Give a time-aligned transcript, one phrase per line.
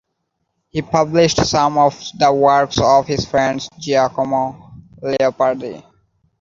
[0.69, 5.83] He published some of the works of his friend Giacomo Leopardi.